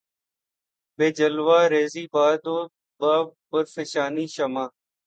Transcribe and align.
بہ 0.97 1.07
جلوہ 1.17 1.59
ریـزئ 1.71 2.05
باد 2.13 2.43
و 2.55 2.57
بہ 2.99 3.13
پرفشانیِ 3.49 4.25
شمع 4.35 4.65